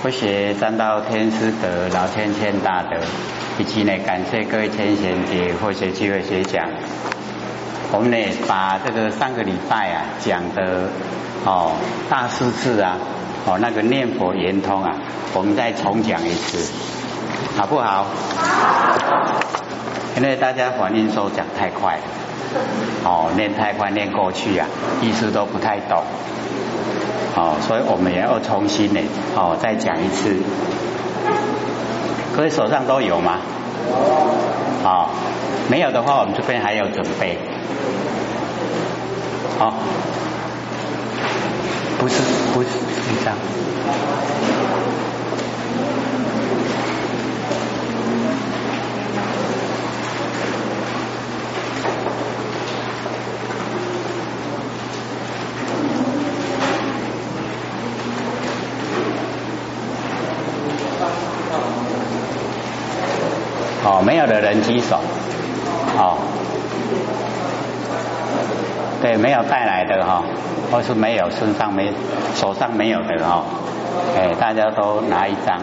[0.00, 2.96] 不学三道天师德，老千千大德，
[3.58, 6.68] 以及呢，感谢各位千贤姐或学机会学讲。
[7.90, 8.16] 我们呢，
[8.46, 10.88] 把这个上个礼拜啊讲的
[11.44, 11.72] 哦
[12.08, 12.96] 大四次啊，
[13.44, 14.94] 哦那个念佛圆通啊，
[15.34, 16.72] 我们再重讲一次，
[17.56, 18.06] 好不好？
[20.16, 22.02] 因为大家反映说讲太快了，
[23.04, 24.68] 哦念太快念过去啊，
[25.02, 26.04] 意思都不太懂。
[27.36, 29.00] 哦，所以我们也要重新呢，
[29.36, 30.36] 哦，再讲一次。
[32.36, 33.38] 各位手上都有吗？
[34.84, 35.08] 哦，
[35.68, 37.38] 没有的话，我们这边还有准备。
[39.58, 39.74] 好，
[41.98, 42.14] 不是，
[42.54, 42.68] 不是
[43.24, 43.36] 这样
[63.90, 65.00] 哦，没有的人举手。
[65.96, 66.18] 哦，
[69.00, 70.22] 对，没有带来的哈，
[70.70, 71.90] 或是没有身上没
[72.34, 73.42] 手上没有的哈，
[74.14, 75.58] 哎，大家都拿一张。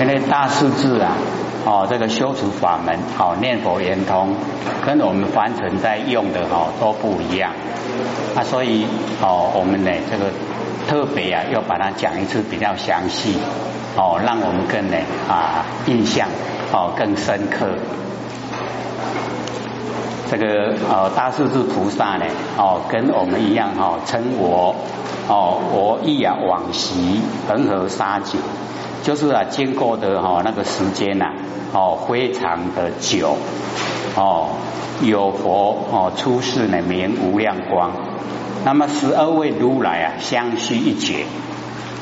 [0.00, 1.16] 因为大数字啊。
[1.64, 4.34] 哦，这个修持法门，哦，念佛圆通，
[4.84, 7.52] 跟我们凡尘在用的哈都不一样
[8.34, 8.84] 啊，所以
[9.20, 10.30] 哦，我们呢这个
[10.88, 13.36] 特别啊，要把它讲一次比较详细，
[13.96, 14.96] 哦，让我们更呢
[15.28, 16.26] 啊印象
[16.72, 17.68] 哦更深刻。
[20.28, 22.24] 这个哦大势至菩萨呢，
[22.56, 24.74] 哦跟我们一样哈，称我
[25.28, 28.40] 哦我忆啊往昔恒河沙井。
[29.02, 31.32] 就是啊，经过的哈那个时间呐，
[31.72, 33.36] 哦，非常的久，
[34.14, 34.50] 哦，
[35.02, 37.90] 有佛哦出世呢，名无量光，
[38.64, 41.26] 那么十二位如来啊，相续一劫，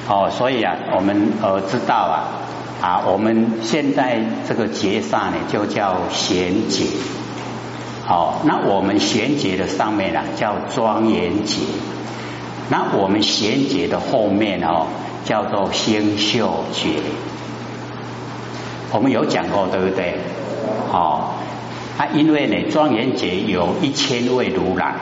[0.08, 2.28] 哦，所以啊，我们呃知道啊，
[2.82, 6.84] 啊，我们现在这个劫煞呢，就叫贤劫，
[8.04, 11.62] 好，那我们贤劫的上面啊，叫庄严劫，
[12.68, 14.86] 那我们贤劫的后面哦。
[15.24, 17.00] 叫做星宿劫，
[18.92, 20.16] 我们有讲过，对不对？
[20.92, 21.30] 哦，
[21.98, 24.94] 啊，因为呢，庄严节有一千位如来，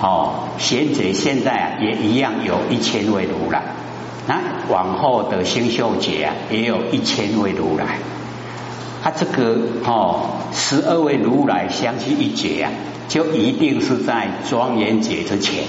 [0.00, 3.62] 哦，贤劫现在啊也一样有一千位如来，
[4.26, 7.98] 那往后的星宿节啊也有一千位如来，
[9.02, 12.70] 他这个哦十二位如来相继一劫啊，
[13.08, 15.64] 就一定是在庄严节之前。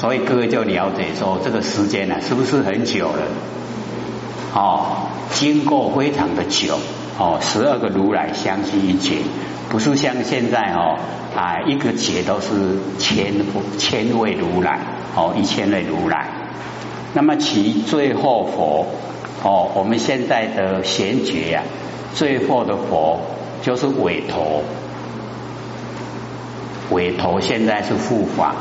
[0.00, 3.26] 所以各位就了解说，这个时间呢，是不是很久了？
[4.54, 6.78] 哦，经过非常的久
[7.18, 9.16] 哦，十二个如来相继一劫，
[9.68, 10.96] 不是像现在哦
[11.34, 13.34] 啊一个劫都是千
[13.76, 14.78] 千位如来
[15.16, 16.28] 哦一千位如来。
[17.12, 18.86] 那么其最后佛
[19.42, 21.62] 哦，我们现在的贤觉呀，
[22.14, 23.18] 最后的佛
[23.62, 24.62] 就是韦陀，
[26.90, 28.54] 韦陀现在是护法。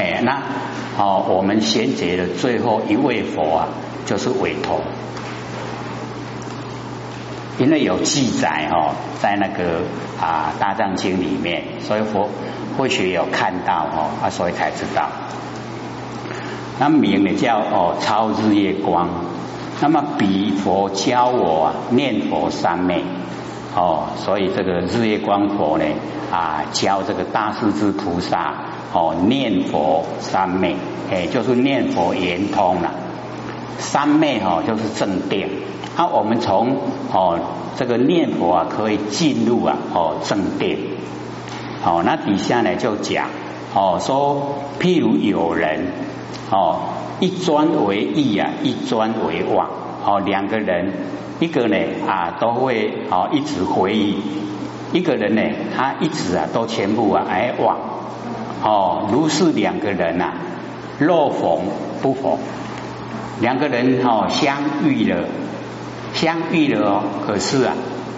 [0.00, 0.40] 哎，那
[0.98, 3.68] 哦，我们贤劫的最后一位佛啊，
[4.06, 4.80] 就是韦陀，
[7.58, 9.82] 因为有记载哦，在那个
[10.18, 12.30] 啊大藏经里面，所以佛
[12.78, 15.06] 或许有看到哦，啊，所以才知道。
[16.78, 19.06] 那名呢叫哦超日月光，
[19.82, 23.04] 那么比佛教我啊念佛三昧
[23.76, 25.84] 哦，所以这个日月光佛呢
[26.32, 28.69] 啊教这个大势至菩萨。
[28.92, 30.74] 哦，念佛三昧，
[31.12, 32.90] 哎，就是念佛圆通了。
[33.78, 35.48] 三昧哈，就是正定。
[35.96, 36.76] 啊，我们从
[37.12, 37.38] 哦
[37.76, 40.76] 这个念佛啊，可以进入啊哦正定。
[41.84, 43.28] 哦，那底下呢就讲
[43.74, 45.86] 哦说，譬如有人
[46.50, 46.80] 哦
[47.20, 49.68] 一专为意啊，一专为妄。
[50.04, 50.92] 哦，两个人，
[51.38, 51.76] 一个呢
[52.08, 54.18] 啊都会哦一直回忆，
[54.92, 55.42] 一个人呢
[55.76, 57.78] 他一直啊都全部啊哎妄。
[58.62, 60.32] 哦，如是两个人呐，
[60.98, 61.60] 若逢
[62.02, 62.36] 不逢，
[63.40, 65.24] 两个人哦相遇了，
[66.12, 67.72] 相遇了哦，可是啊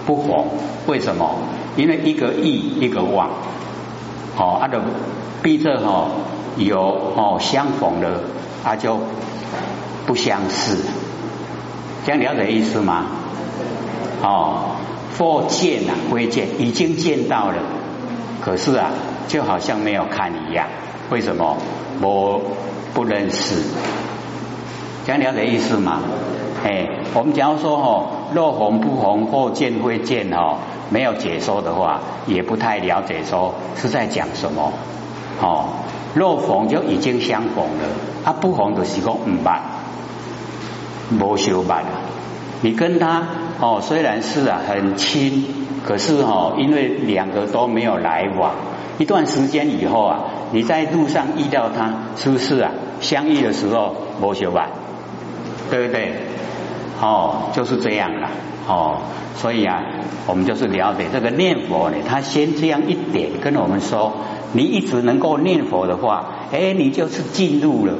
[0.04, 0.44] 不逢，
[0.86, 1.36] 为什么？
[1.76, 3.28] 因为一个意，一个望，
[4.36, 4.80] 哦，他的
[5.42, 6.10] 逼着哦
[6.56, 8.20] 有哦相逢了，
[8.64, 8.98] 他就
[10.06, 10.76] 不相识，
[12.04, 13.06] 这样了解意思吗？
[14.22, 14.76] 哦，
[15.16, 17.62] 或见啊归见，已经见到了，
[18.40, 18.90] 可是啊。
[19.28, 20.66] 就好像没有看一样，
[21.10, 21.56] 为什么
[22.00, 22.40] 我
[22.94, 23.62] 不认识？
[25.04, 26.00] 这样了解意思吗？
[26.64, 30.58] 哎，我们假如说哦，若红不红，或见非见哦，
[30.90, 34.72] 没有解说的话，也不太了解说是在讲什么
[35.40, 35.64] 哦。
[36.14, 37.88] 若逢就已经相逢了，
[38.24, 39.62] 啊不逢的时候唔办，
[41.18, 41.98] 无修办啊。
[42.60, 43.24] 你跟他
[43.58, 45.46] 哦，虽然是啊很亲，
[45.84, 48.54] 可是哦，因为两个都没有来往，
[48.98, 50.20] 一段时间以后啊，
[50.52, 52.70] 你在路上遇到他，是不是啊？
[53.00, 54.70] 相遇的时候无修办，
[55.70, 56.12] 对不对？
[57.00, 58.28] 哦，就是这样了
[58.68, 58.98] 哦。
[59.36, 59.82] 所以啊，
[60.26, 64.12] 我们就是了解这个念佛呢，他先这样一点跟我们说。
[64.54, 67.94] 你一直能够念佛的话，哎，你就是进入了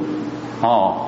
[0.61, 1.07] 哦，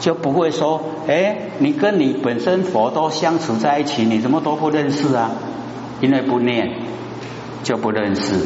[0.00, 5.30] 就不会说，哎，你跟你本身佛都相处在一起，你怎么都不认识啊？
[6.00, 6.68] 因为不念
[7.62, 8.44] 就不认识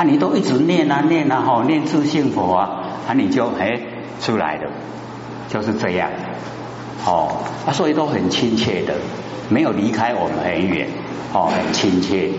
[0.00, 2.70] 啊，你都一直念啊念啊哈，念自性佛啊，
[3.06, 3.78] 啊你就哎
[4.18, 4.70] 出来了，
[5.50, 6.10] 就是这样
[7.04, 7.36] 哦，
[7.66, 8.94] 啊所以都很亲切的，
[9.50, 10.88] 没有离开我们很远
[11.34, 12.30] 哦，很亲切。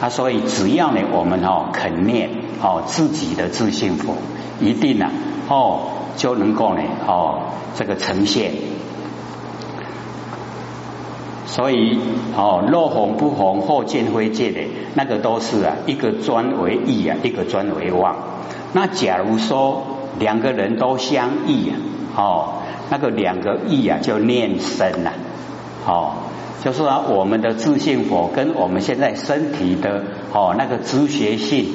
[0.00, 2.28] 啊，所以只要呢，我们哦肯念
[2.60, 4.16] 哦自己的自信佛，
[4.58, 5.08] 一定呢
[5.48, 5.82] 哦
[6.16, 7.42] 就能够呢哦
[7.76, 8.50] 这个呈现。
[11.46, 11.98] 所以
[12.36, 14.60] 哦若红不红，或见非见的，
[14.94, 18.16] 那个都是啊一个专为意啊，一个专为妄。
[18.72, 19.82] 那假如说
[20.18, 21.74] 两个人都相异啊，
[22.16, 22.48] 哦
[22.90, 25.12] 那个两个意啊就念身呐，
[25.86, 26.12] 哦。
[26.64, 30.02] 就是啊，我们的自信佛跟我们现在身体的
[30.32, 31.66] 哦那个知觉性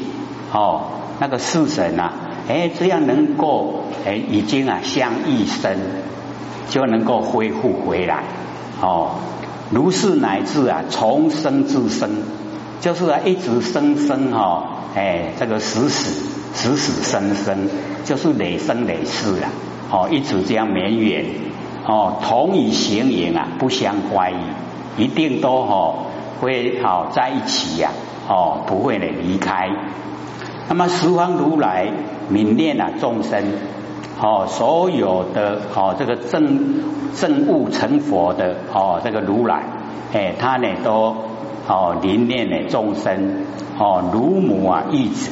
[0.51, 0.81] 哦
[1.19, 2.13] 那个四神啊，
[2.49, 5.77] 哎这样能够哎已经啊相一生，
[6.67, 8.23] 就能够恢复回来
[8.81, 9.11] 哦。
[9.71, 12.09] 如是乃至啊从生至生，
[12.81, 17.69] 就是啊一直生生哈哎这个死死死死生生，
[18.03, 19.49] 就是累生累世啊
[19.89, 21.25] 哦一直这样绵延
[21.87, 24.35] 哦同以形影啊不相乖异。
[24.97, 26.07] 一定都哦
[26.41, 27.91] 会好在一起呀
[28.27, 29.69] 哦不会呢离开。
[30.67, 31.87] 那么十方如来
[32.29, 33.41] 泯念啊众生
[34.19, 36.83] 哦所有的哦这个正
[37.15, 39.63] 正悟成佛的哦这个如来
[40.13, 41.15] 哎他呢都
[41.67, 43.45] 哦怜念呢众生
[43.77, 45.31] 哦如母啊忆子，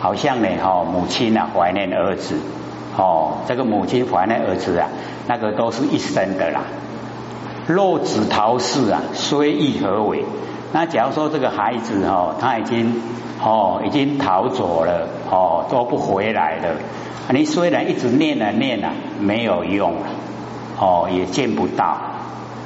[0.00, 2.38] 好像呢哦母亲啊怀念儿子
[2.96, 4.88] 哦这个母亲怀念儿子啊
[5.28, 6.62] 那个都是一生的啦。
[7.68, 10.24] 若子逃世啊，虽亦何为？
[10.72, 13.02] 那假如说这个孩子哦，他已经
[13.42, 16.76] 哦已经逃走了哦，都不回来了。
[17.32, 20.08] 你虽然一直念啊念啊，没有用啊
[20.78, 21.98] 哦，也见不到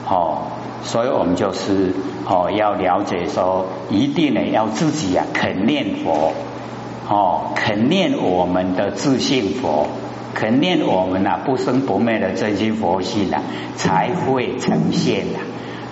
[0.09, 0.39] 哦。
[0.83, 1.95] 所以我们就是
[2.27, 6.33] 哦要了解说，一定呢要自己啊肯念佛
[7.09, 9.87] 哦，肯念我们的自信佛。
[10.33, 13.43] 肯念我们呐不生不灭的真心佛性呐，
[13.77, 15.41] 才会呈现呐。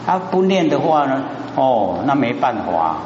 [0.06, 1.24] 啊不念的话呢，
[1.56, 2.98] 哦，那没办法。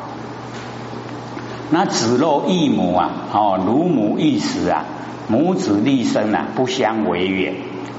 [1.71, 4.85] 那子若异母啊，哦，如母异时啊，
[5.33, 7.55] 母子立身啊，不相为远。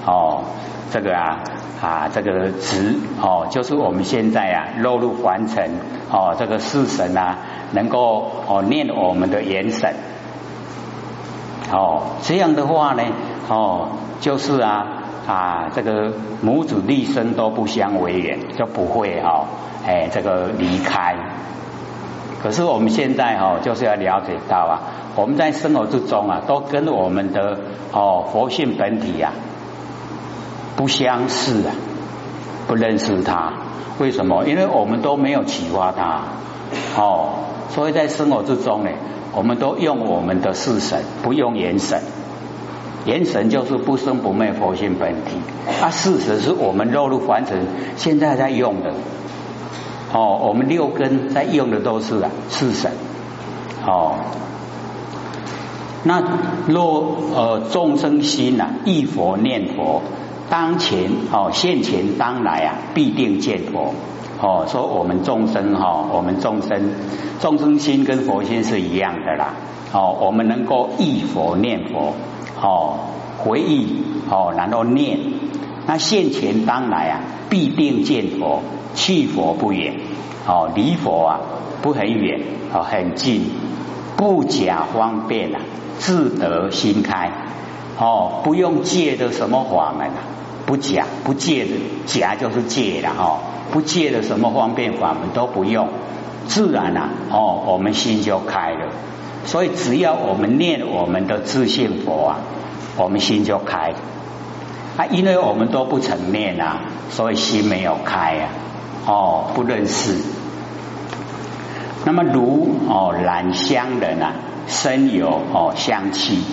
[0.06, 0.44] 哦，
[0.92, 1.40] 这个啊
[1.82, 5.72] 啊，这个子哦，就是我们现在啊落入凡尘
[6.12, 7.40] 哦，这个世神啊，
[7.72, 9.96] 能够哦念我们的元神。
[11.72, 13.02] 哦，这样的话呢，
[13.50, 13.88] 哦，
[14.22, 14.86] 就是啊
[15.26, 16.14] 啊，这个
[16.44, 19.48] 母子立身都不相为远，就不会哈，
[19.88, 21.16] 哎，这个离开。
[22.44, 24.82] 可是我们现在哈，就是要了解到啊，
[25.16, 27.60] 我们在生活之中啊，都跟我们的
[27.92, 29.34] 哦佛性本体啊
[30.76, 31.74] 不相似啊，
[32.68, 33.54] 不认识它。
[34.00, 34.46] 为什么？
[34.46, 36.24] 因为我们都没有启发它，
[36.98, 37.30] 哦，
[37.70, 38.90] 所以在生活之中呢。
[39.36, 42.00] 我们都用我们的四神，不用元神。
[43.06, 45.38] 元神就是不生不灭佛性本体，
[45.82, 47.66] 啊，事实是我们肉入凡尘
[47.98, 48.94] 现在在用的。
[50.14, 52.92] 哦，我们六根在用的都是啊四神。
[53.88, 54.18] 哦，
[56.04, 56.22] 那
[56.68, 60.02] 若呃众生心呐忆佛念佛，
[60.50, 63.94] 当前哦现前当来啊必定见佛。
[64.42, 66.90] 哦，说我们众生哈，我们众生
[67.40, 69.54] 众生心跟佛心是一样的啦。
[69.94, 72.14] 哦，我们能够忆佛念佛，
[72.62, 73.00] 哦，
[73.38, 75.18] 回忆哦，然后念，
[75.88, 78.64] 那现前当来啊，必定见佛，
[78.96, 79.96] 去佛不远，
[80.46, 81.40] 哦，离佛啊
[81.82, 82.42] 不很远，
[82.74, 83.46] 哦，很近，
[84.16, 85.60] 不假方便啊，
[86.00, 87.32] 自得心开，
[87.98, 90.24] 哦，不用借的什么法门啊，
[90.66, 91.72] 不假不借的
[92.06, 93.40] 假就是借了哈。
[93.72, 95.90] 不借的什么方便法门都不用，
[96.46, 98.90] 自然啊，哦，我们心就开了。
[99.46, 102.40] 所以只要我们念我们的自信佛啊，
[102.98, 103.94] 我们心就开。
[104.96, 108.50] 啊，因为我们都不曾念啊，所以心没有开啊，
[109.08, 110.18] 哦，不认识。
[112.06, 114.34] 那么如哦染香人啊，
[114.68, 116.44] 身有哦香气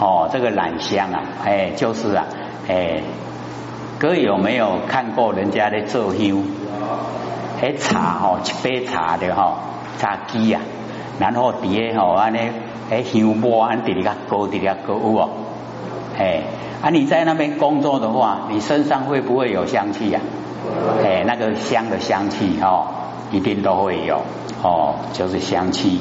[0.00, 2.24] 哦，这个染香啊，哎，就是啊，
[2.68, 3.02] 哎，
[3.98, 6.42] 各位有没有看过人家的做香？
[7.60, 9.58] 哎，茶哦，一杯茶的哈，
[9.98, 10.62] 茶几啊，
[11.18, 12.38] 然后底下吼安尼，
[12.90, 15.28] 哎香波安底下高底下高哦，
[16.18, 16.42] 哎，
[16.82, 20.20] 啊你在那边工作的话，你身上会不会有香气呀？
[21.04, 22.86] 哎，那个香的香气哦，
[23.30, 24.22] 一定都会有
[24.64, 26.00] 哦，就是香气。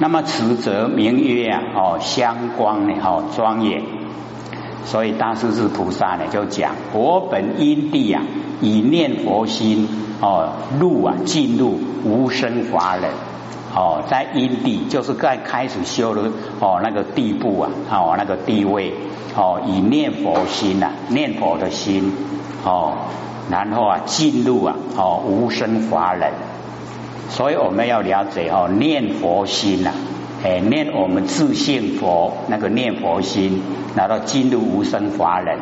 [0.00, 3.82] 那么此则名曰啊，哦香光呢，哦庄严。
[4.84, 8.24] 所以大势至菩萨呢，就讲我本因地啊，
[8.60, 9.88] 以念佛心
[10.20, 13.08] 哦入啊进入无生法忍
[13.74, 16.22] 哦，在因地就是在开始修的
[16.58, 18.92] 哦那个地步啊哦那个地位
[19.36, 22.12] 哦以念佛心呐念佛的心
[22.64, 22.94] 哦
[23.48, 26.32] 然后啊进入啊哦无生法忍，
[27.34, 29.90] 所以我们要了解哦念佛心呐。
[30.44, 33.62] 哎，念我们自信佛那个念佛心，
[33.94, 35.56] 然后进入无生法忍。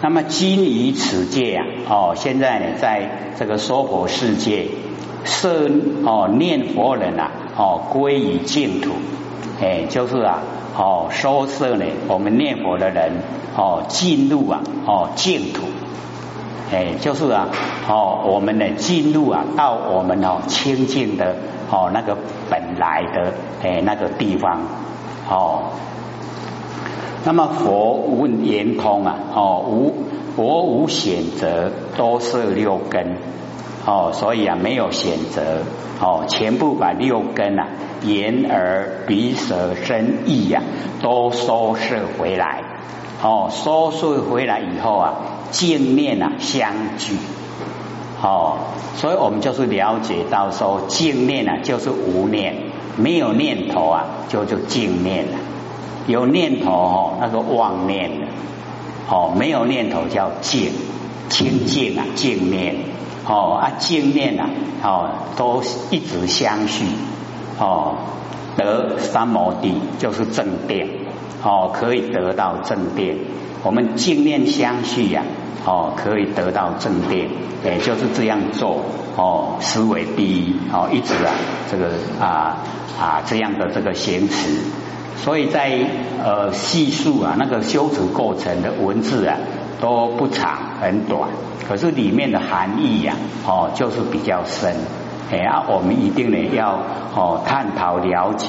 [0.00, 4.68] 那么今于此界啊，哦，现在呢，在这个娑婆世界，
[5.24, 5.68] 设
[6.04, 8.92] 哦念佛人啊，哦归于净土，
[9.60, 10.42] 哎，就是啊，
[10.78, 13.12] 哦收摄呢，我们念佛的人
[13.56, 15.64] 哦进入啊，哦净土，
[16.74, 17.48] 哎，就是啊，
[17.88, 21.36] 哦我们呢进入啊，到我们哦清净的。
[21.70, 22.16] 哦，那个
[22.50, 24.60] 本来的诶那个地方
[25.28, 25.72] 哦，
[27.24, 29.94] 那么佛问圆通啊，哦无
[30.36, 33.16] 佛无选择，多是六根
[33.86, 35.62] 哦，所以啊没有选择
[36.00, 37.66] 哦，全部把六根啊
[38.02, 40.62] 眼耳鼻舌身意呀
[41.02, 42.62] 都收摄回来
[43.22, 45.14] 哦，收摄回来以后啊，
[45.54, 47.14] 见念啊相聚。
[48.20, 48.56] 哦，
[48.96, 52.56] 所以我们就是了解到说，净念啊就是无念，
[52.96, 55.38] 没有念头啊就就净念了。
[56.08, 58.26] 有念头哦，那个妄念了。
[59.08, 60.72] 哦，没有念头叫净，
[61.28, 62.76] 清净啊净念。
[63.26, 64.50] 哦啊净念啊，
[64.82, 66.84] 哦都一直相续。
[67.60, 67.94] 哦，
[68.56, 70.88] 得三摩地就是正定。
[71.42, 73.18] 哦，可以得到正殿。
[73.64, 75.24] 我们净念相续呀。
[75.66, 77.26] 哦，可以得到正殿，
[77.64, 78.84] 也就是这样做
[79.16, 81.32] 哦，思维第一哦，一直啊，
[81.70, 82.58] 这个啊
[83.00, 84.58] 啊这样的这个行持，
[85.16, 85.80] 所以在
[86.22, 89.38] 呃细数啊那个修持过程的文字啊
[89.80, 91.30] 都不长很短，
[91.66, 93.14] 可是里面的含义呀
[93.46, 94.76] 哦就是比较深，
[95.32, 96.78] 哎啊我们一定呢要
[97.16, 98.48] 哦探讨了解，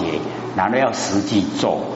[0.58, 1.95] 然后要实际做。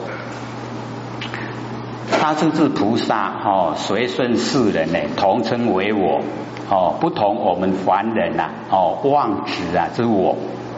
[2.10, 6.20] 他就是菩萨哦，随顺世人呢，同称为我
[6.68, 10.36] 哦，不同我们凡人呐哦，妄执啊是我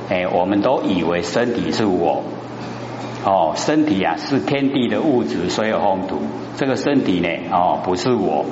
[0.08, 2.22] 哎，我们都以为身体是我
[3.24, 6.18] 哦，身体啊是天地的物质，所有风土，
[6.56, 8.44] 这个身体呢哦不是我，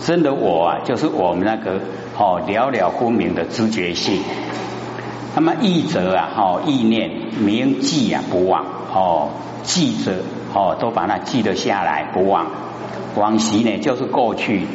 [0.00, 1.80] 真的我啊就是我们那个
[2.18, 4.22] 哦了了分明的知觉性。
[5.34, 9.28] 那么意则啊哦意念铭记啊不忘哦
[9.62, 10.12] 记着。
[10.56, 12.46] 哦，都把它记得下来，不忘。
[13.14, 14.66] 往昔呢，就是过去。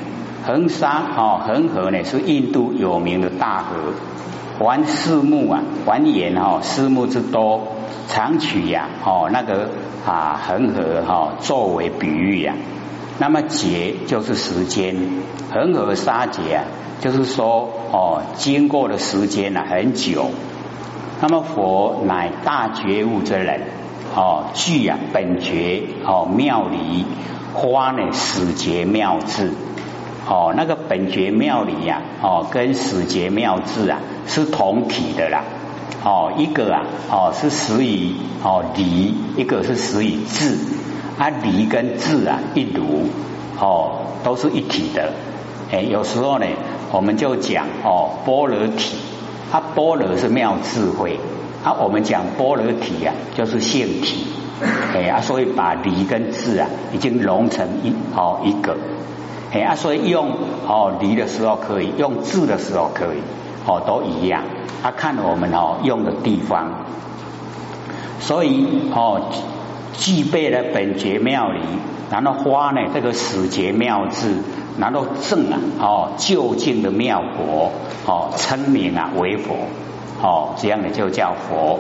[0.46, 3.94] 恒沙哦，恒河呢是印度有名的大河。
[4.60, 7.62] 环四目啊，环岩哦，四目之多，
[8.08, 9.70] 常取呀哦那个
[10.06, 12.54] 啊恒河哈作为比喻呀。
[13.18, 14.96] 那么劫就是时间，
[15.52, 16.66] 恒河沙劫啊，
[17.00, 20.30] 就是说哦经过的时间呢很久。
[21.22, 23.81] 那么佛乃大觉悟之人。
[24.16, 27.06] 哦，具啊本觉哦妙理
[27.54, 29.52] 花呢始觉妙智。
[30.28, 35.44] 哦那个本觉妙理呀哦跟始觉妙智啊是同体的啦。
[36.04, 38.14] 哦一个啊哦是始于
[38.44, 40.58] 哦离一个是始于智。
[41.18, 43.10] 啊离跟智啊一如
[43.60, 45.12] 哦都是一体的。
[45.72, 46.46] 哎有时候呢
[46.92, 48.98] 我们就讲哦般若体
[49.52, 51.20] 啊般若是妙智慧。
[51.64, 54.26] 啊，我们讲般若体啊，就是性体，
[54.96, 58.76] 哎啊，所以把理跟智啊，已经融成一哦一个，
[59.54, 60.32] 哎啊，所以用
[60.68, 63.20] 哦理的时候可以，用智的时候可以，
[63.68, 64.44] 哦都一样，
[64.82, 66.86] 啊看我们哦用的地方，
[68.20, 69.30] 所以哦
[69.94, 71.62] 具备了本觉妙理，
[72.10, 74.34] 然后花呢这个始觉妙智，
[74.80, 77.72] 然后正啊哦究竟的妙果，
[78.08, 79.56] 哦称名啊为佛。
[80.22, 81.80] 哦，这样的就叫佛。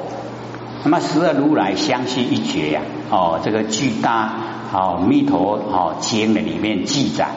[0.83, 2.81] 那么十二如来相续一绝呀。
[3.11, 4.33] 哦，这个巨大
[4.73, 7.27] 哦密陀哦经的里面记载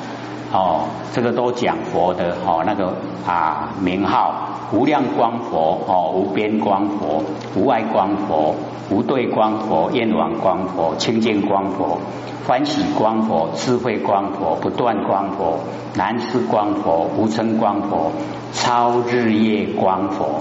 [0.52, 0.82] 哦，
[1.12, 2.94] 这个都讲佛的哦那个
[3.26, 4.34] 啊名号，
[4.72, 7.24] 无量光佛哦，无边光佛，
[7.56, 8.54] 无碍光佛，
[8.88, 11.98] 无对光佛，焰王光佛，清净光佛，
[12.46, 15.58] 欢喜光佛，智慧光佛，不断光佛，
[15.96, 18.12] 南师光佛，无称光佛，
[18.52, 20.40] 超日夜光佛。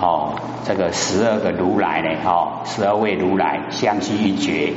[0.00, 0.32] 哦，
[0.64, 2.08] 这个十二个如来呢？
[2.24, 4.72] 哦，十二位如来相续一绝。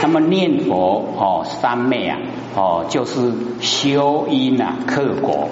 [0.00, 2.18] 那么念佛哦，三昧啊，
[2.54, 5.48] 哦，就是修因啊，克果。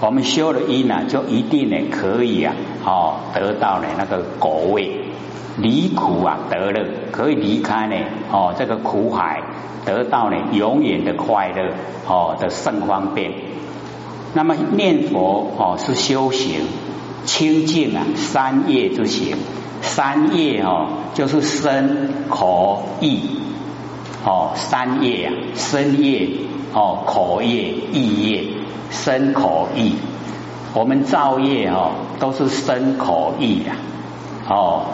[0.00, 5.04] 我们修了因啊，就一定呢可以啊，哦，得到呢那个果位，
[5.58, 7.96] 离苦啊得乐，可以离开呢
[8.32, 9.42] 哦这个苦海，
[9.84, 11.74] 得到呢永远的快乐
[12.08, 13.32] 哦的甚方便。
[14.32, 16.85] 那么念佛哦是修行。
[17.24, 19.36] 清净啊，三业之行，
[19.80, 23.20] 三业哦，就是身口意。
[24.24, 26.28] 哦，三业啊，身业
[26.72, 28.44] 哦，口业意业，
[28.90, 29.94] 身口意，
[30.74, 33.76] 我们造业哦，都是身口意呀，
[34.48, 34.86] 哦，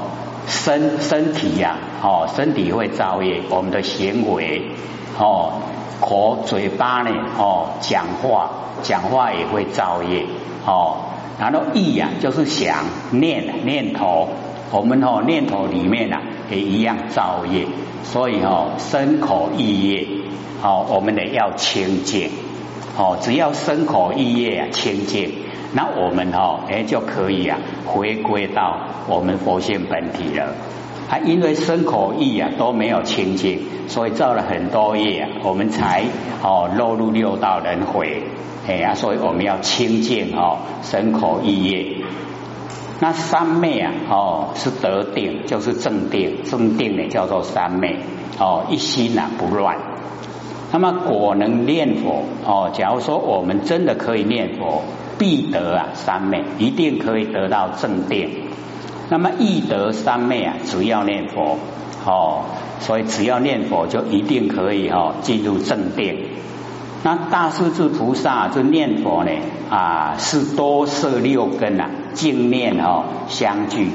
[0.47, 4.71] 身身体呀，哦，身体会造业，我们的行为。
[5.19, 5.63] 哦，
[6.03, 8.51] 口嘴巴呢，哦，讲话
[8.83, 10.27] 讲话也会造业
[10.67, 10.97] 哦。
[11.39, 14.29] 然后意呀，就是想念念头，
[14.71, 17.67] 我们哦念头里面啊也一样造业，
[18.03, 20.07] 所以哦身口意业，
[20.63, 22.31] 哦我们得要清净，
[22.99, 25.33] 哦只要身口意业啊清净，
[25.73, 28.77] 那我们哦哎就可以啊回归到
[29.09, 30.55] 我们佛性本体了。
[31.13, 36.05] 啊，因为身口意啊都没有清净，所以造了很多业，我们才
[36.43, 38.23] 哦落入六道轮回。
[38.67, 41.97] 哎呀，所以我们要清净哦，身口意业。
[42.99, 47.99] 那三昧啊，哦，是得定，就是正定，正定呢叫做三昧
[48.39, 49.77] 哦，一心啊不乱。
[50.73, 54.83] 那么果能念佛哦，假如说我们真的可以念佛，
[55.19, 58.42] 必得啊三昧，一定可以得到正定。
[59.09, 61.59] 那么易得三昧啊，只要念佛
[62.07, 62.45] 哦，
[62.81, 66.29] 所以只要念佛就一定可以哦进入正定。
[67.05, 69.31] 那大势至菩萨这念佛呢
[69.71, 73.91] 啊，是多摄六根啊，净念哦相聚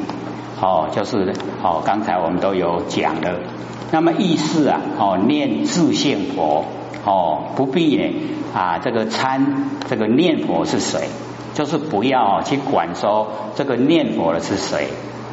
[0.62, 3.40] 哦，就是哦，刚才我们都有讲的。
[3.92, 6.66] 那么意思啊哦，念自性佛
[7.06, 8.14] 哦，不必呢
[8.54, 11.08] 啊，这个参这个念佛是谁，
[11.54, 14.90] 就是不要去管说这个念佛的是谁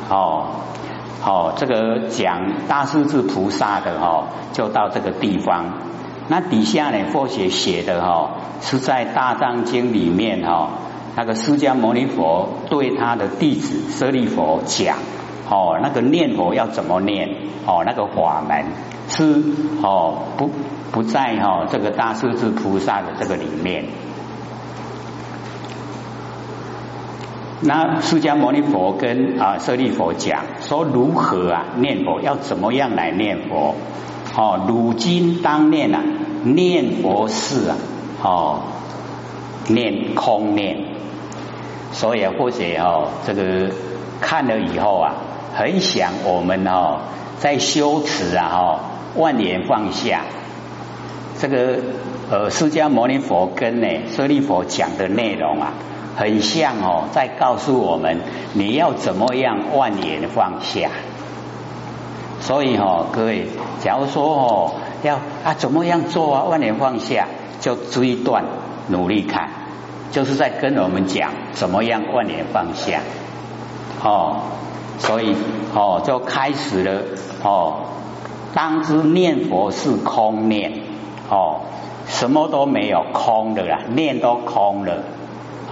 [0.09, 0.47] 哦
[1.25, 5.65] 哦，这个讲大势至菩萨的哦，就到这个地方。
[6.29, 10.71] 那底下呢，佛学写的哈，是在大藏经里面哈，
[11.17, 14.99] 那个释迦牟尼佛对他的弟子舍利佛讲，
[15.51, 17.29] 哦，那个念佛要怎么念，
[17.67, 18.67] 哦，那个法门
[19.09, 19.43] 是
[19.83, 20.51] 哦不
[20.93, 23.85] 不在哈这个大势至菩萨的这个里面。
[27.67, 33.75] 那释迦牟尼佛跟啊舍利佛讲说如何啊念佛，要怎么样来念佛。
[34.37, 36.03] 哦，如今当念啊，
[36.43, 37.77] 念佛事啊，
[38.23, 38.61] 哦，
[39.69, 40.77] 念空念，
[41.93, 43.71] 所以或者哦，这个
[44.21, 45.15] 看了以后啊，
[45.55, 46.99] 很想我们哦，
[47.39, 48.81] 在修持啊，哦，
[49.15, 50.23] 万年放下，
[51.39, 51.79] 这个
[52.31, 55.73] 呃，释迦牟尼佛跟呢舍利佛讲的内容啊，
[56.17, 58.21] 很像哦，在告诉我们
[58.53, 60.91] 你要怎么样万年放下。
[62.41, 63.49] 所以哈，各位，
[63.81, 64.73] 假如说哦，
[65.03, 67.27] 要啊怎么样做啊，万年放下，
[67.61, 68.45] 就这一段
[68.89, 69.49] 努力看，
[70.13, 73.01] 就是在跟我们讲怎么样万年放下。
[74.03, 74.43] 哦，
[74.99, 75.35] 所以
[75.75, 77.01] 哦，就开始了
[77.43, 77.77] 哦，
[78.53, 80.73] 当知念佛是空念
[81.31, 81.61] 哦，
[82.07, 84.99] 什么都没有空的啦，念都空了。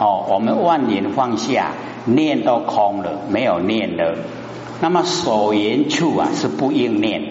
[0.03, 1.71] 哦，我们万年放下，
[2.07, 4.17] 念都空了，没有念了。
[4.81, 7.23] 那么所言处啊是不应念，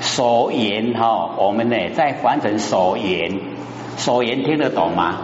[0.00, 3.40] 所言哈，我们呢在翻成所言，
[3.96, 5.20] 所言听得懂吗？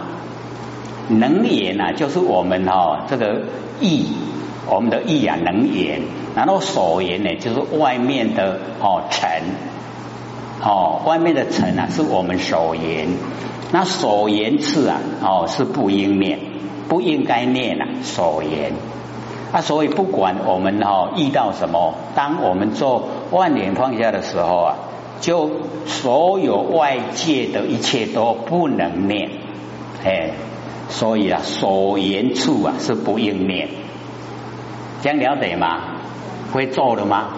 [1.09, 3.43] 能言啊，就是我们哈这个
[3.79, 4.07] 意，
[4.67, 6.01] 我们的意啊能言，
[6.35, 9.29] 然后所言呢就是外面的哦尘，
[10.63, 13.09] 哦外面的尘啊是我们所言，
[13.71, 16.39] 那所言次啊哦是不应念，
[16.89, 18.73] 不应该念啊所言。
[19.51, 24.75] 啊，所以不管我们哈遇到什么，当我们做万年放下的时候啊，
[25.21, 25.49] 就
[25.87, 29.31] 所有外界的一切都不能念，
[30.05, 30.31] 哎，
[30.89, 33.69] 所以啊，所言处啊是不应念，
[35.01, 35.95] 这样了解吗？
[36.53, 37.29] 会做的吗？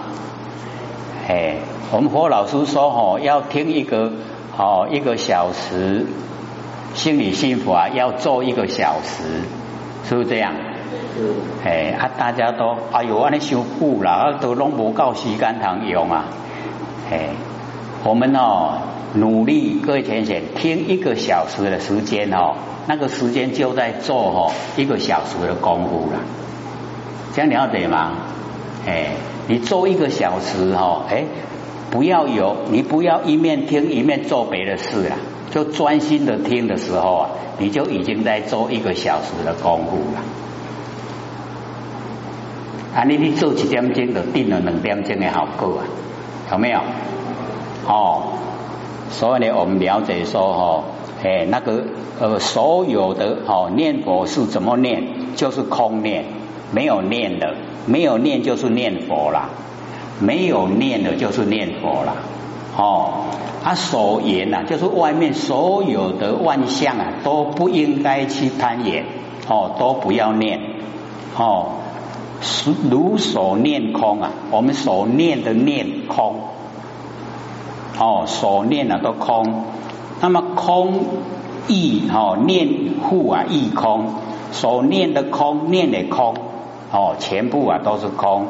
[1.28, 1.56] 哎，
[1.92, 4.12] 我们何老师说哦，要听一个
[4.58, 6.04] 哦一个小时
[7.02, 9.24] 心理心法要做一个小时，
[10.08, 10.52] 是不是这样？
[11.64, 16.26] 哎啊，大家都哎呦，安尼修补了，都拢无够时间通用啊！
[17.10, 17.30] 哎，
[18.04, 18.78] 我们哦
[19.14, 22.54] 努力，各位浅浅听一个小时的时间哦，
[22.86, 26.20] 那个时间就在做哦一个小时的功夫了，
[27.34, 28.12] 这样了解吗？
[28.86, 29.14] 哎，
[29.48, 31.24] 你做一个小时哦，哎，
[31.90, 35.18] 不要有，你不要一面听一面做别的事啊，
[35.52, 40.20] 就专心的听的时候啊，你就已经在做一个小时的功夫了。
[42.94, 43.04] 啊！
[43.04, 45.84] 你你做一点钟就定了两点钟的效果啊？
[46.52, 46.80] 有没有？
[47.86, 48.22] 哦，
[49.10, 50.84] 所以呢，我们了解说哈，
[51.22, 51.84] 哎，那个
[52.20, 55.02] 呃，所有的哦念佛是怎么念？
[55.36, 56.26] 就是空念，
[56.70, 57.54] 没有念的，
[57.86, 59.48] 没有念就是念佛啦，
[60.20, 62.14] 没有念的就是念佛啦。
[62.76, 63.24] 哦，
[63.62, 69.04] 他所言呐，就是外面所有的万象啊，都不应该去攀岩，
[69.48, 70.60] 哦，都不要念，
[71.36, 71.66] 哦。
[72.90, 76.40] 如所念空啊，我们所念的念空，
[77.96, 79.64] 哦，所念的都空。
[80.20, 81.04] 那么空
[81.68, 82.68] 亦哦念
[83.00, 84.14] 护啊亦空，
[84.50, 86.34] 所念的空念的空，
[86.90, 88.46] 哦，全部啊都是空，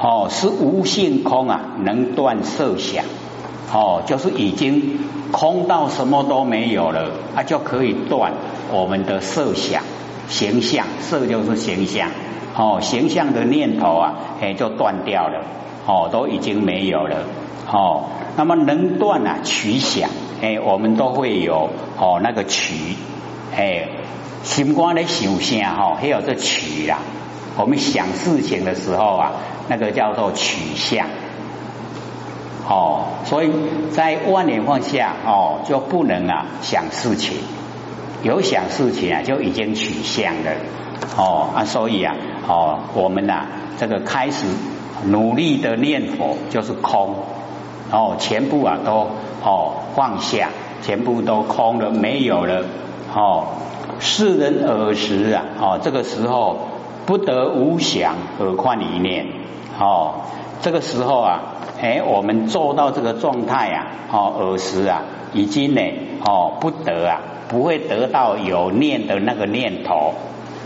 [0.00, 3.04] 哦，是无性空啊，能断色想，
[3.72, 4.98] 哦，就是已经
[5.32, 8.32] 空到什么都没有了，它就可以断
[8.72, 9.82] 我们的色想
[10.28, 12.10] 形象，色就是形象。
[12.56, 15.42] 哦，形象的念头啊，哎，就断掉了，
[15.86, 17.24] 哦，都已经没有了，
[17.68, 18.04] 哦，
[18.36, 20.08] 那么能断啊取想，
[20.40, 22.94] 哎，我们都会有哦那个取，
[23.56, 23.88] 哎，
[24.44, 27.00] 心光的想象哈，还有这取啊，
[27.56, 29.32] 我们想事情的时候啊，
[29.66, 31.08] 那个叫做取向，
[32.68, 33.50] 哦，所以
[33.90, 37.36] 在万年放下哦，就不能啊想事情，
[38.22, 40.50] 有想事情啊，就已经取向了。
[41.16, 42.16] 哦啊，所以啊，
[42.48, 43.46] 哦，我们呐，
[43.78, 44.46] 这个开始
[45.06, 47.16] 努力的念佛就是空，
[47.90, 49.08] 哦，全部啊都
[49.44, 50.48] 哦放下，
[50.82, 52.64] 全部都空了，没有了，
[53.14, 53.44] 哦，
[53.98, 56.56] 世人耳时啊，哦，这个时候
[57.04, 59.26] 不得无想，何况一念，
[59.78, 60.14] 哦，
[60.62, 61.42] 这个时候啊，
[61.84, 65.02] 哎，我们做到这个状态啊，哦，耳时啊，
[65.34, 65.82] 已经呢，
[66.24, 70.14] 哦，不得啊，不会得到有念的那个念头。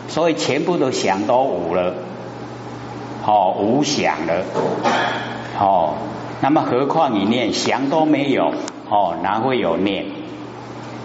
[0.06, 1.94] 所以全部都想都无了，
[3.26, 4.44] 哦，无想了，
[5.58, 5.94] 哦，
[6.40, 8.52] 那么何况你念想都没有，
[8.88, 10.06] 哦，哪会有念？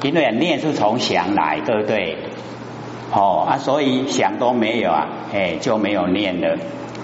[0.04, 2.18] 因为念是从想来，对不对？
[3.12, 6.60] 哦啊，所以想都没有啊，哎，就没有念了。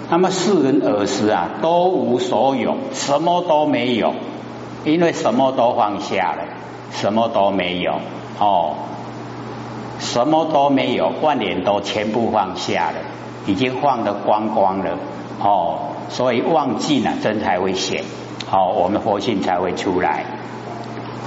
[0.09, 4.13] 那么世人耳时啊，都无所有，什么都没有，
[4.83, 6.43] 因为什么都放下了，
[6.91, 7.93] 什么都没有，
[8.39, 8.75] 哦。
[10.01, 12.95] 什么都没有，万年都全部放下了，
[13.45, 14.97] 已经放得光光了
[15.43, 18.05] 哦，所以忘记了真才会显，
[18.47, 20.23] 好，我们佛性才会出来。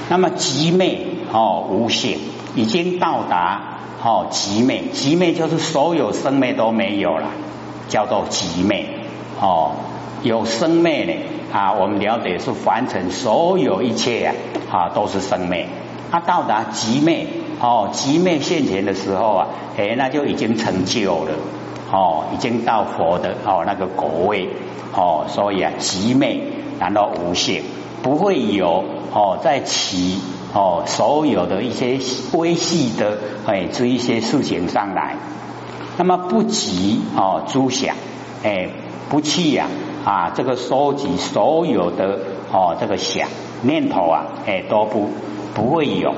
[0.08, 2.18] 那么极昧哦，无性
[2.54, 3.60] 已经到达
[4.02, 7.26] 哦，极昧，极昧就是所有生昧都没有了，
[7.92, 8.86] 叫做极昧
[9.38, 9.72] 哦，
[10.22, 11.12] 有生昧呢
[11.52, 14.34] 啊，我们了解是凡尘所有一切啊
[14.70, 15.68] 啊都是生昧，
[16.10, 17.26] 它到达极昧。
[17.60, 21.34] 哦，极昧现前的时候啊，哎，那就已经成就了，
[21.92, 24.48] 哦，已经到佛的哦那个果位，
[24.96, 26.40] 哦，所以啊，极昧
[26.80, 27.62] 难道无性，
[28.02, 30.18] 不会有哦在其
[30.52, 32.00] 哦所有的一些
[32.32, 35.14] 微细的哎这一些事情上来，
[36.02, 37.94] 那么不急哦诸想，
[38.42, 38.70] 哎，
[39.08, 39.68] 不去呀
[40.04, 42.18] 啊这个收集所有的
[42.50, 43.28] 哦这个想
[43.62, 45.10] 念头啊，哎都不
[45.54, 46.12] 不会有。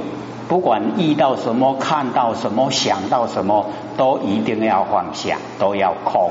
[0.49, 3.67] 不管遇到什么，看到什么，想到什么，
[3.99, 6.31] 都一定要放下，都要空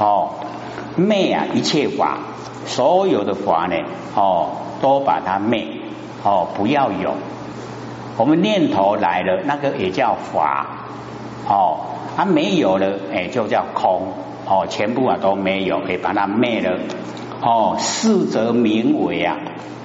[0.00, 0.30] 哦。
[0.96, 2.18] 灭啊，一切法，
[2.66, 3.76] 所有的法呢，
[4.16, 4.48] 哦，
[4.82, 5.68] 都把它灭
[6.24, 7.14] 哦，不要有。
[8.16, 10.66] 我们念头来了，那个也叫法
[11.48, 11.78] 哦，
[12.18, 14.08] 它没有了，哎，就叫空
[14.44, 16.76] 哦，全部啊都没有，可以把它灭了
[17.40, 17.76] 哦。
[17.78, 19.36] 四则名为啊。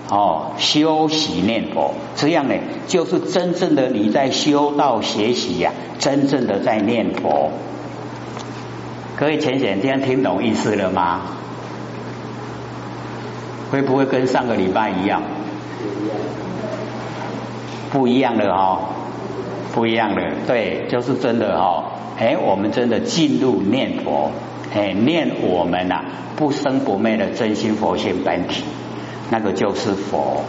[0.09, 2.55] 哦，修习念佛，这样呢，
[2.87, 7.51] 就是真正的你在修道学习呀，真正的在念佛。
[9.15, 11.21] 各位浅显，这样听懂意思了吗？
[13.71, 15.21] 会不会跟上个礼拜一样？
[17.91, 18.79] 不一样的哈，
[19.71, 21.83] 不一样的，对，就是真的哈。
[22.23, 24.31] 哎，我们真的进入念佛，
[24.73, 26.05] 哎，念我们呐
[26.37, 28.63] 不生不灭的真心佛性本体。
[29.29, 30.43] 那个就是佛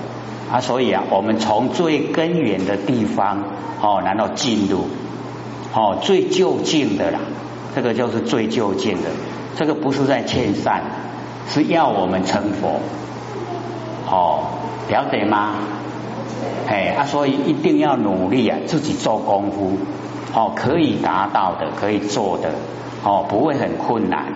[0.53, 3.43] 啊，所以啊，我们从最根源的地方
[3.81, 4.87] 哦，然后进入
[5.75, 7.19] 哦最就近的啦，
[7.75, 9.11] 这个就是最就近的，
[9.57, 10.83] 这个不是在劝善，
[11.49, 12.79] 是要我们成佛
[14.09, 14.45] 哦，
[14.89, 15.55] 了解吗？
[16.69, 19.73] 哎啊，所以一定要努力啊，自己做功夫
[20.35, 22.51] 哦，可以达到的，可以做的
[23.05, 24.33] 哦，不会很困难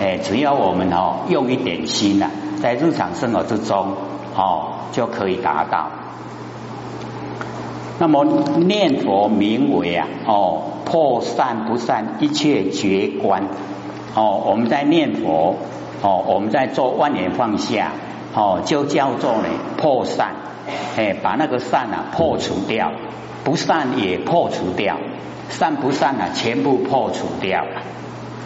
[0.00, 2.30] 哎，只要我们哦用一点心呐，
[2.62, 3.94] 在日常生活之中
[4.36, 4.74] 哦。
[4.90, 5.90] 就可以达到。
[7.98, 8.24] 那么
[8.56, 13.48] 念佛名为啊，哦，破散不散一切觉观。
[14.14, 15.56] 哦，我们在念佛，
[16.00, 17.92] 哦，我们在做万年放下，
[18.34, 20.34] 哦，就叫做呢破散，
[20.96, 22.90] 哎，把那个散啊破除掉，
[23.44, 24.96] 不散也破除掉，
[25.48, 27.82] 散不散啊全部破除掉了。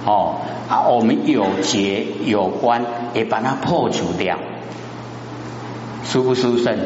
[0.05, 0.37] 哦，
[0.69, 2.83] 啊，我们有结有关，
[3.15, 4.38] 也把它破除掉。
[6.05, 6.79] 舒不舒胜？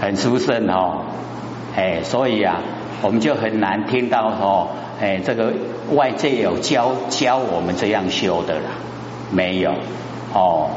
[0.00, 1.06] 很舒胜哦，
[1.74, 2.60] 哎，所以啊，
[3.02, 4.68] 我们就很难听到说，
[5.00, 5.52] 哎，这个
[5.92, 8.70] 外界有教教我们这样修的啦，
[9.32, 9.72] 没有
[10.32, 10.70] 哦，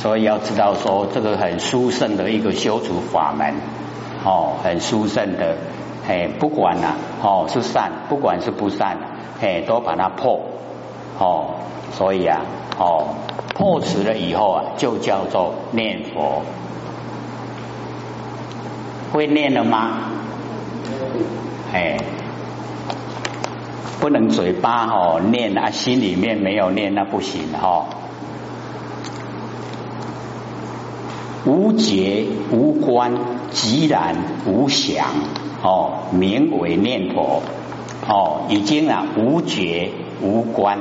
[0.00, 3.54] 所以要知道说，这个很殊胜的一个修除法门
[4.24, 5.56] 哦，很殊胜的，
[6.08, 8.98] 哎，不管呐，哦是善，不管是不善，
[9.40, 10.40] 哎，都把它破
[11.18, 11.54] 哦，
[11.92, 12.40] 所以啊，
[12.78, 13.14] 哦。
[13.54, 16.42] 破除了以后啊，就叫做念佛。
[19.12, 19.98] 会念了吗？
[21.72, 21.98] 哎，
[24.00, 27.84] 不能嘴巴哈念啊，心里面没有念那不行哈。
[31.44, 33.12] 无觉无观，
[33.50, 35.04] 即然无想
[35.62, 37.42] 哦，名为念佛
[38.08, 40.78] 哦，已经啊无觉无观，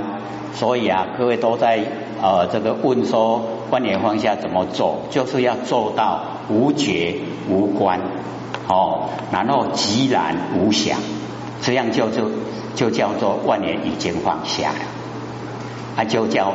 [0.53, 1.79] 所以啊，各位都在。
[2.23, 3.41] 呃，这个问说
[3.71, 4.99] 观念放下怎么做？
[5.09, 7.15] 就是要做到无觉
[7.49, 7.99] 无观，
[8.67, 10.99] 哦，然后寂然无想，
[11.63, 12.29] 这样就就
[12.75, 14.79] 就叫做万年已经放下了，
[15.95, 16.53] 啊，就叫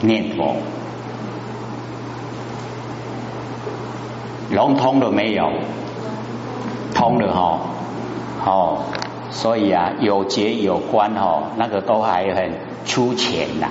[0.00, 0.56] 念佛。
[4.50, 5.52] 融通了没有？
[6.98, 7.60] 通了哈，
[8.44, 8.78] 哦，
[9.30, 12.50] 所以啊，有觉有观哦，那个都还很
[12.84, 13.68] 粗浅呐。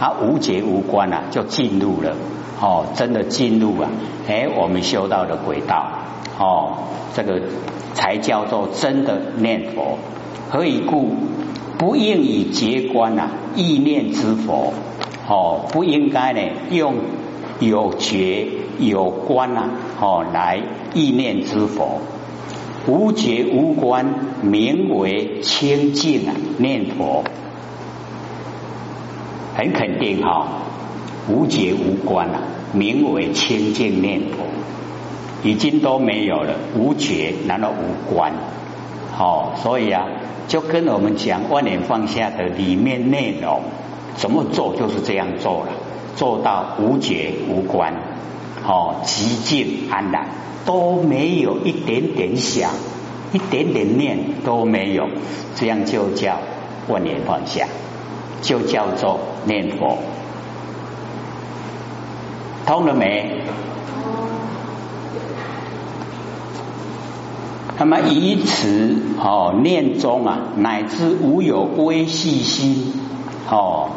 [0.00, 2.16] 啊无觉无观啊，就进入了
[2.60, 3.88] 哦，真的进入啊，
[4.26, 5.86] 哎，我们修道的轨道
[6.36, 6.72] 哦，
[7.14, 7.40] 这个
[7.94, 9.96] 才叫做真的念佛。
[10.50, 11.14] 何以故？
[11.78, 14.72] 不应以觉观啊，意念之佛
[15.28, 16.94] 哦，不应该呢用
[17.60, 18.48] 有觉
[18.80, 20.60] 有观啊哦来
[20.92, 22.00] 意念之佛。
[22.86, 24.06] 无觉无观，
[24.42, 27.24] 名为清净啊，念佛。
[29.56, 30.48] 很肯定哈，
[31.28, 32.42] 无觉无观啊，
[32.72, 34.44] 名为清净念佛，
[35.48, 36.54] 已经都没有了。
[36.76, 38.32] 无觉难道无观？
[39.18, 40.06] 哦，所以啊，
[40.48, 43.62] 就跟我们讲万年放下的里面内容，
[44.16, 45.72] 怎么做就是这样做了，
[46.16, 47.94] 做到无觉无观，
[48.66, 50.28] 哦，极静安然，
[50.64, 52.70] 都没有一点点想，
[53.32, 55.08] 一点点念都没有，
[55.54, 56.38] 这样就叫
[56.88, 57.66] 万年放下。
[58.42, 59.96] 就叫做念佛，
[62.66, 63.40] 通了没？
[67.78, 72.92] 那么以此哦念中啊，乃至无有微细心
[73.50, 73.88] 哦，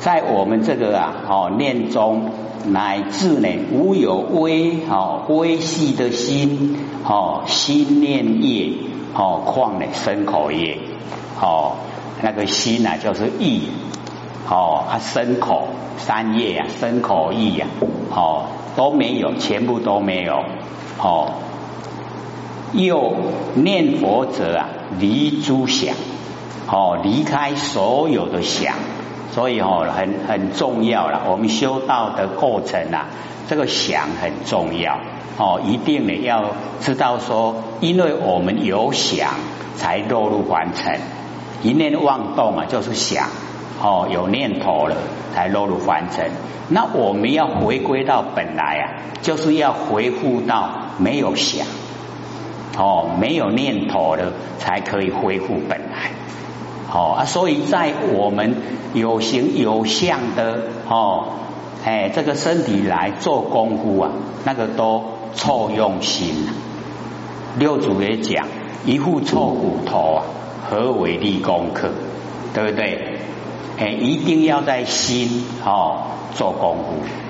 [0.00, 2.30] 在我们这个啊哦念中，
[2.66, 8.72] 乃至呢无有微哦微细的心哦心念业
[9.14, 10.78] 哦况呢身口业
[11.40, 11.76] 哦。
[12.22, 13.68] 那个心呢，就是意，
[14.48, 17.66] 哦，啊，身口三业啊，身口意呀，
[18.10, 18.46] 哦，
[18.76, 20.42] 都没有，全部都没有，
[20.98, 21.32] 哦，
[22.72, 23.14] 又
[23.56, 25.94] 念佛者啊，离诸想，
[26.70, 28.74] 哦，离开所有的想，
[29.34, 31.22] 所以哦，很很重要了。
[31.28, 33.06] 我们修道的过程啊，
[33.48, 35.00] 这个想很重要，
[35.36, 39.30] 哦，一定呢要知道说，因为我们有想，
[39.74, 41.00] 才落入凡尘。
[41.64, 43.26] 一念妄动啊，就是想
[43.82, 44.94] 哦，有念头了
[45.34, 46.30] 才落入凡尘。
[46.68, 48.84] 那我们要回归到本来啊，
[49.20, 51.66] 就是要回复到没有想
[52.78, 56.12] 哦，没有念头了，才可以恢复本来。
[56.94, 58.54] 哦啊，所以在我们
[58.94, 61.24] 有形有相的哦，
[61.84, 64.10] 哎，这个身体来做功夫啊，
[64.44, 65.02] 那个都
[65.34, 66.46] 错用心。
[67.58, 68.46] 六祖也讲，
[68.86, 70.22] 一副臭骨头啊。
[70.66, 71.90] 何为立功课？
[72.54, 73.18] 对不对？
[73.76, 76.04] 哎，一定要在心哦
[76.34, 77.23] 做功夫。